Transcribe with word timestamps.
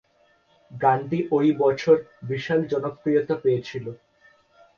গানটি 0.71 1.19
ওই 1.31 1.47
বছর 1.61 1.95
বিশাল 2.29 2.59
জনপ্রিয়তা 2.71 3.35
পেয়েছিল। 3.43 3.85